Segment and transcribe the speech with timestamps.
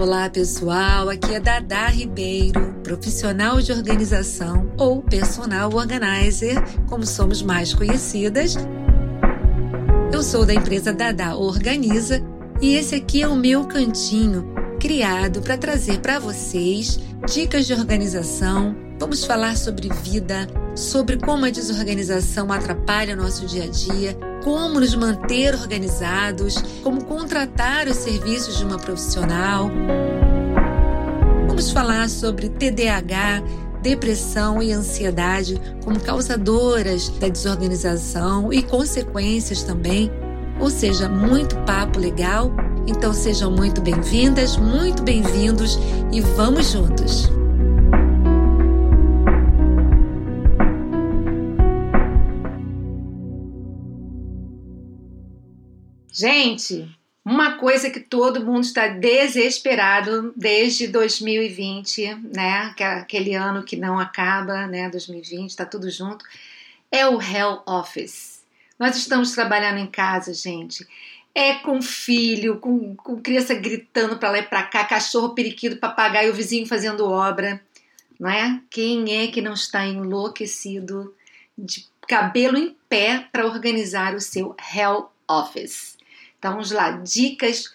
[0.00, 6.54] Olá pessoal, aqui é Dada Ribeiro, profissional de organização ou personal organizer,
[6.86, 8.54] como somos mais conhecidas.
[10.12, 12.22] Eu sou da empresa Dada Organiza
[12.62, 18.76] e esse aqui é o meu cantinho criado para trazer para vocês dicas de organização.
[19.00, 20.46] Vamos falar sobre vida,
[20.76, 27.04] sobre como a desorganização atrapalha o nosso dia a dia, como nos manter organizados, como
[27.04, 29.70] contratar os serviços de uma profissional.
[31.46, 33.42] Vamos falar sobre TDAH,
[33.82, 40.10] depressão e ansiedade como causadoras da desorganização e consequências também.
[40.60, 42.52] Ou seja, muito papo legal.
[42.86, 45.78] Então sejam muito bem-vindas, muito bem-vindos
[46.10, 47.37] e vamos juntos!
[56.18, 56.90] Gente,
[57.24, 62.74] uma coisa que todo mundo está desesperado desde 2020, né?
[62.76, 64.90] É aquele ano que não acaba, né?
[64.90, 66.24] 2020, está tudo junto,
[66.90, 68.42] é o Hell Office.
[68.76, 70.84] Nós estamos trabalhando em casa, gente.
[71.32, 76.32] É com filho, com, com criança gritando para lá e para cá, cachorro periquito, papagaio,
[76.32, 77.62] o vizinho fazendo obra,
[78.18, 78.60] não é?
[78.68, 81.14] Quem é que não está enlouquecido
[81.56, 85.97] de cabelo em pé para organizar o seu Hell Office?
[86.38, 87.72] Então vamos lá, dicas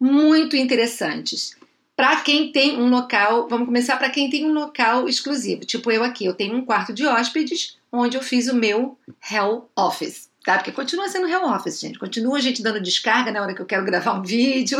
[0.00, 1.56] muito interessantes.
[1.96, 5.64] Para quem tem um local, vamos começar para quem tem um local exclusivo.
[5.64, 8.96] Tipo eu aqui, eu tenho um quarto de hóspedes onde eu fiz o meu
[9.30, 10.56] Hell Office, tá?
[10.56, 11.98] Porque continua sendo Hell Office, gente.
[11.98, 14.78] Continua a gente dando descarga na hora que eu quero gravar um vídeo,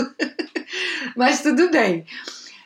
[1.17, 2.07] mas tudo bem.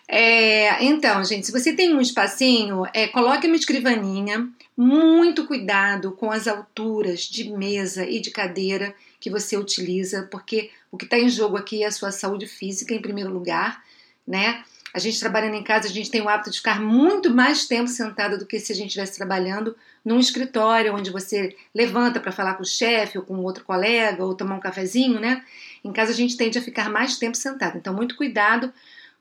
[0.07, 6.31] É, então, gente, se você tem um espacinho, é, coloque uma escrivaninha, muito cuidado com
[6.31, 11.29] as alturas de mesa e de cadeira que você utiliza, porque o que está em
[11.29, 13.81] jogo aqui é a sua saúde física em primeiro lugar,
[14.27, 14.65] né?
[14.93, 17.89] A gente trabalhando em casa, a gente tem o hábito de ficar muito mais tempo
[17.89, 22.55] sentada do que se a gente estivesse trabalhando num escritório, onde você levanta para falar
[22.55, 25.45] com o chefe ou com outro colega ou tomar um cafezinho, né?
[25.85, 27.79] Em casa a gente tende a ficar mais tempo sentado.
[27.79, 28.73] Então, muito cuidado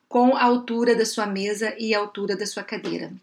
[0.10, 3.14] com a altura da sua mesa e a altura da sua cadeira.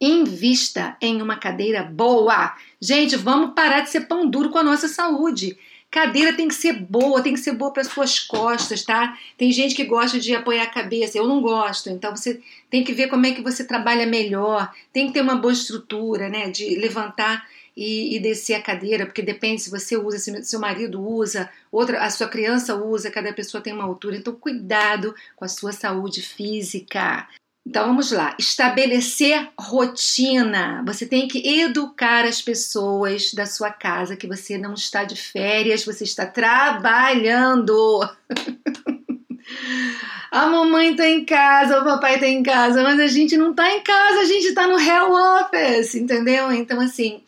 [0.00, 2.56] Invista em uma cadeira boa.
[2.80, 5.56] Gente, vamos parar de ser pão duro com a nossa saúde.
[5.94, 9.16] Cadeira tem que ser boa, tem que ser boa para as suas costas, tá?
[9.38, 11.88] Tem gente que gosta de apoiar a cabeça, eu não gosto.
[11.88, 14.74] Então você tem que ver como é que você trabalha melhor.
[14.92, 16.50] Tem que ter uma boa estrutura, né?
[16.50, 17.46] De levantar
[17.76, 22.02] e, e descer a cadeira, porque depende se você usa, se seu marido usa, outra,
[22.02, 24.16] a sua criança usa, cada pessoa tem uma altura.
[24.16, 27.28] Então cuidado com a sua saúde física.
[27.66, 30.82] Então vamos lá, estabelecer rotina.
[30.86, 35.84] Você tem que educar as pessoas da sua casa que você não está de férias,
[35.84, 38.06] você está trabalhando.
[40.30, 43.74] a mamãe está em casa, o papai está em casa, mas a gente não está
[43.74, 46.52] em casa, a gente está no hell office, entendeu?
[46.52, 47.22] Então assim,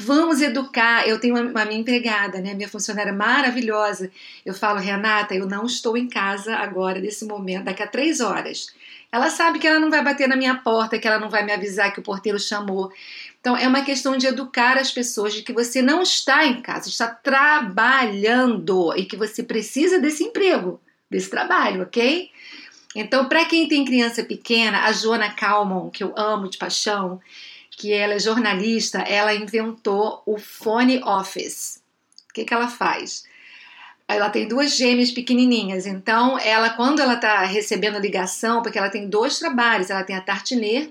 [0.00, 1.06] Vamos educar.
[1.06, 2.54] Eu tenho uma, minha empregada, né?
[2.54, 4.10] Minha funcionária maravilhosa.
[4.44, 8.74] Eu falo, Renata, eu não estou em casa agora, nesse momento, daqui a três horas.
[9.12, 11.52] Ela sabe que ela não vai bater na minha porta, que ela não vai me
[11.52, 12.90] avisar que o porteiro chamou.
[13.40, 16.88] Então é uma questão de educar as pessoas de que você não está em casa,
[16.88, 20.80] está trabalhando e que você precisa desse emprego,
[21.10, 22.30] desse trabalho, ok?
[22.94, 27.20] Então, para quem tem criança pequena, a Joana Calmon, que eu amo de paixão,
[27.80, 31.82] que ela é jornalista, ela inventou o Phone Office.
[32.28, 33.24] O que, que ela faz?
[34.06, 39.08] ela tem duas gêmeas pequenininhas, então ela quando ela está recebendo ligação, porque ela tem
[39.08, 40.90] dois trabalhos, ela tem a Tartiner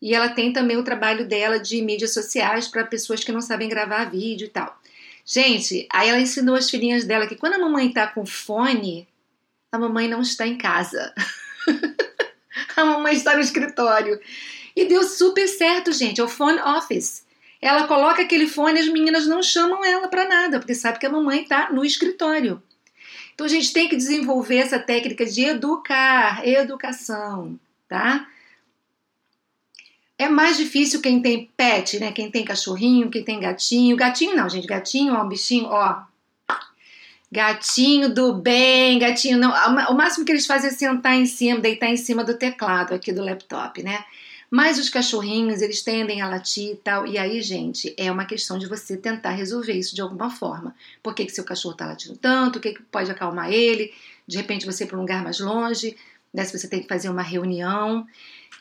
[0.00, 3.66] e ela tem também o trabalho dela de mídias sociais para pessoas que não sabem
[3.66, 4.78] gravar vídeo e tal.
[5.24, 9.08] Gente, aí ela ensinou as filhinhas dela que quando a mamãe está com fone,
[9.72, 11.14] a mamãe não está em casa.
[12.76, 14.20] a mamãe está no escritório.
[14.74, 16.20] E deu super certo, gente.
[16.20, 17.24] É o phone office.
[17.60, 21.06] Ela coloca aquele fone e as meninas não chamam ela para nada, porque sabe que
[21.06, 22.62] a mamãe está no escritório.
[23.34, 27.58] Então a gente tem que desenvolver essa técnica de educar, educação,
[27.88, 28.26] tá?
[30.18, 32.12] É mais difícil quem tem pet, né?
[32.12, 33.96] Quem tem cachorrinho, quem tem gatinho.
[33.96, 34.66] Gatinho não, gente.
[34.66, 36.02] Gatinho, ó, bichinho, ó.
[37.32, 39.50] Gatinho do bem, gatinho não.
[39.90, 43.12] O máximo que eles fazem é sentar em cima, deitar em cima do teclado aqui
[43.12, 44.04] do laptop, né?
[44.50, 47.06] Mas os cachorrinhos, eles tendem a latir e tal.
[47.06, 50.74] E aí, gente, é uma questão de você tentar resolver isso de alguma forma.
[51.02, 52.56] Por que, que seu cachorro está latindo tanto?
[52.56, 53.94] O que, que pode acalmar ele?
[54.26, 55.96] De repente você ir para um lugar mais longe,
[56.34, 56.44] né?
[56.44, 58.06] Se você tem que fazer uma reunião.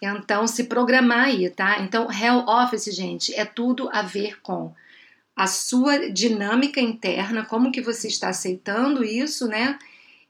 [0.01, 1.79] Então, se programar aí, tá?
[1.81, 4.73] Então, Hell Office, gente, é tudo a ver com
[5.35, 9.79] a sua dinâmica interna, como que você está aceitando isso, né?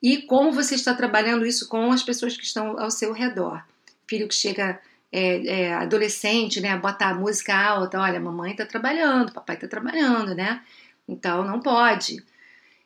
[0.01, 3.63] e como você está trabalhando isso com as pessoas que estão ao seu redor.
[4.07, 4.79] Filho que chega
[5.11, 10.35] é, é, adolescente, né, bota a música alta, olha, mamãe está trabalhando, papai está trabalhando,
[10.35, 10.61] né?
[11.07, 12.23] Então não pode.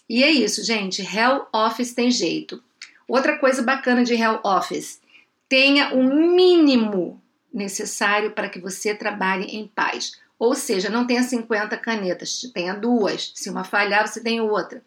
[0.08, 1.02] E é isso, gente.
[1.02, 2.64] Hell Office tem jeito.
[3.08, 5.02] Outra coisa bacana de Hell Office:
[5.50, 7.22] tenha o mínimo
[7.54, 10.20] necessário para que você trabalhe em paz.
[10.40, 13.32] Ou seja, não tenha 50 canetas, tenha duas.
[13.36, 14.82] Se uma falhar, você tem outra.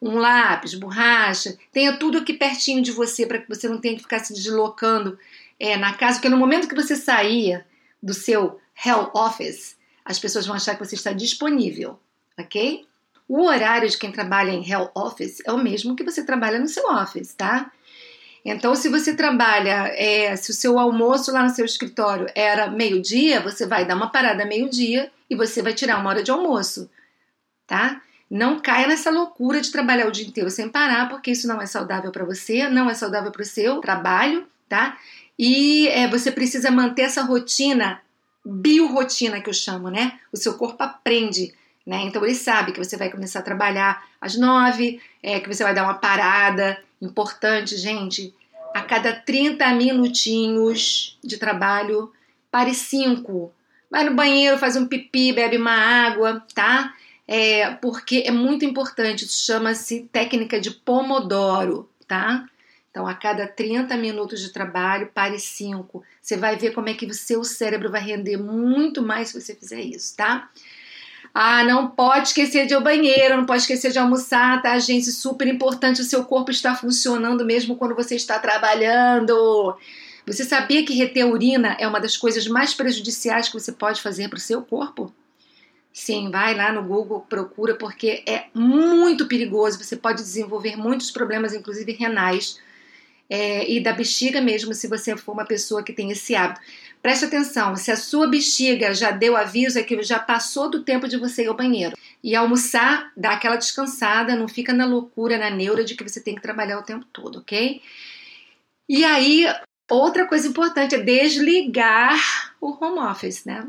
[0.00, 4.02] Um lápis, borracha, tenha tudo aqui pertinho de você para que você não tenha que
[4.02, 5.16] ficar se deslocando
[5.62, 7.64] é, na casa, porque no momento que você sair
[8.02, 12.00] do seu Hell Office, as pessoas vão achar que você está disponível,
[12.36, 12.84] ok?
[13.28, 16.66] O horário de quem trabalha em Hell Office é o mesmo que você trabalha no
[16.66, 17.70] seu office, tá?
[18.44, 23.40] Então, se você trabalha, é, se o seu almoço lá no seu escritório era meio-dia,
[23.40, 26.90] você vai dar uma parada meio-dia e você vai tirar uma hora de almoço,
[27.68, 28.02] tá?
[28.28, 31.66] Não caia nessa loucura de trabalhar o dia inteiro sem parar, porque isso não é
[31.66, 34.98] saudável para você, não é saudável para o seu trabalho, tá?
[35.44, 38.00] E é, você precisa manter essa rotina,
[38.46, 40.20] biorotina que eu chamo, né?
[40.30, 41.52] O seu corpo aprende,
[41.84, 42.02] né?
[42.02, 45.74] Então ele sabe que você vai começar a trabalhar às nove, é, que você vai
[45.74, 48.32] dar uma parada importante, gente.
[48.72, 52.12] A cada 30 minutinhos de trabalho,
[52.48, 53.52] pare cinco.
[53.90, 56.94] Vai no banheiro, faz um pipi, bebe uma água, tá?
[57.26, 62.48] É, porque é muito importante, isso chama-se técnica de Pomodoro, tá?
[62.92, 66.04] Então, a cada 30 minutos de trabalho, pare 5.
[66.20, 69.54] Você vai ver como é que o seu cérebro vai render muito mais se você
[69.54, 70.50] fizer isso, tá?
[71.32, 75.10] Ah, não pode esquecer de ir ao banheiro, não pode esquecer de almoçar, tá, gente?
[75.10, 79.74] Super importante, o seu corpo está funcionando mesmo quando você está trabalhando.
[80.26, 84.28] Você sabia que reter urina é uma das coisas mais prejudiciais que você pode fazer
[84.28, 85.10] para o seu corpo?
[85.90, 89.82] Sim, vai lá no Google, procura, porque é muito perigoso.
[89.82, 92.60] Você pode desenvolver muitos problemas, inclusive renais,
[93.28, 96.60] é, e da bexiga mesmo, se você for uma pessoa que tem esse hábito.
[97.00, 101.08] Preste atenção, se a sua bexiga já deu aviso, é que já passou do tempo
[101.08, 101.96] de você ir ao banheiro.
[102.22, 106.34] E almoçar, dá aquela descansada, não fica na loucura, na neura de que você tem
[106.34, 107.80] que trabalhar o tempo todo, ok?
[108.88, 109.46] E aí,
[109.90, 113.66] outra coisa importante é desligar o home office, né?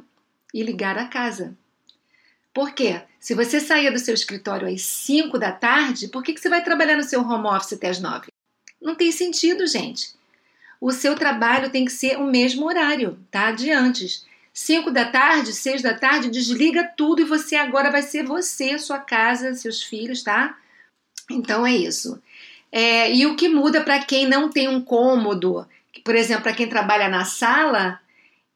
[0.53, 1.57] E ligar a casa.
[2.53, 3.01] Por quê?
[3.19, 6.63] Se você sair do seu escritório às 5 da tarde, por que, que você vai
[6.63, 8.32] trabalhar no seu home office até as 9?
[8.83, 10.13] Não tem sentido, gente.
[10.79, 13.51] O seu trabalho tem que ser o mesmo horário, tá?
[13.51, 14.25] De antes.
[14.53, 18.99] 5 da tarde, 6 da tarde, desliga tudo e você agora vai ser você, sua
[18.99, 20.57] casa, seus filhos, tá?
[21.31, 22.21] Então é isso.
[22.71, 25.65] É, e o que muda para quem não tem um cômodo,
[26.03, 27.99] por exemplo, para quem trabalha na sala,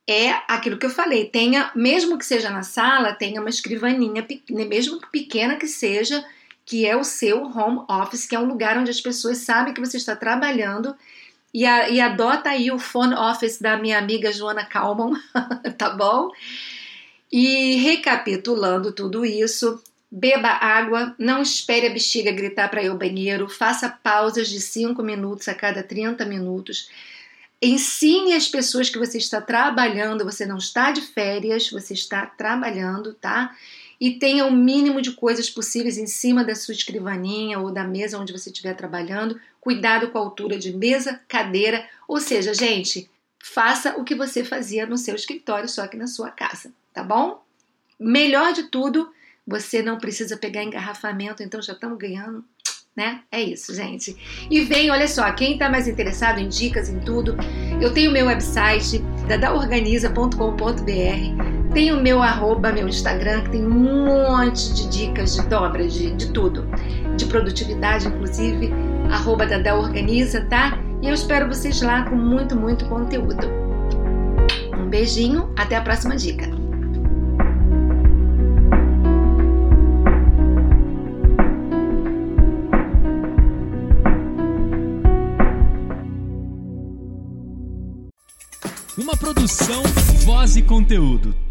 [0.07, 4.99] é aquilo que eu falei, tenha, mesmo que seja na sala, tenha uma escrivaninha, mesmo
[5.11, 6.23] pequena que seja,
[6.67, 9.79] que é o seu home office, que é um lugar onde as pessoas sabem que
[9.79, 10.93] você está trabalhando
[11.53, 15.13] e, a, e adota aí o phone office da minha amiga Joana Kalman,
[15.77, 16.29] tá bom?
[17.31, 19.81] E recapitulando tudo isso,
[20.11, 25.01] beba água, não espere a bexiga gritar para ir ao banheiro, faça pausas de 5
[25.01, 26.89] minutos a cada 30 minutos.
[27.61, 33.13] Ensine as pessoas que você está trabalhando, você não está de férias, você está trabalhando,
[33.13, 33.55] tá?
[33.99, 38.19] E tenha o mínimo de coisas possíveis em cima da sua escrivaninha ou da mesa
[38.19, 39.39] onde você estiver trabalhando.
[39.59, 44.85] Cuidado com a altura de mesa, cadeira, ou seja, gente, faça o que você fazia
[44.85, 47.43] no seu escritório, só que na sua casa, tá bom?
[47.99, 49.11] Melhor de tudo,
[49.45, 52.45] você não precisa pegar engarrafamento, então já estamos ganhando
[52.97, 53.21] né?
[53.31, 54.17] É isso, gente.
[54.49, 57.37] E vem, olha só, quem está mais interessado em dicas, em tudo,
[57.79, 64.89] eu tenho meu website, dadaorganiza.com.br, tenho meu arroba, meu Instagram, que tem um monte de
[64.89, 66.67] dicas de dobra, de, de tudo,
[67.15, 68.73] de produtividade, inclusive,
[69.11, 70.79] arroba dadaorganiza, tá?
[71.03, 73.47] E eu espero vocês lá com muito, muito conteúdo.
[74.75, 76.49] Um beijinho, até a próxima dica.
[88.97, 89.83] Uma produção,
[90.25, 91.46] voz e conteúdo.